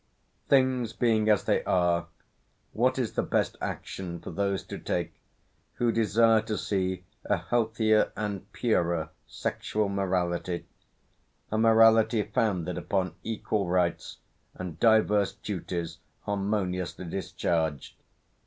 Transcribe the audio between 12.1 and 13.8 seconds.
founded upon equal